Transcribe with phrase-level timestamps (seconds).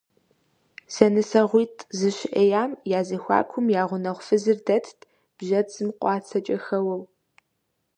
[0.93, 4.99] ЗэнысэгъуитӀ зэщыӀеям я зэхуакум я гъунэгъу фызыр дэтт,
[5.37, 7.03] бжьэцым къуацэкӀэ хэуэу.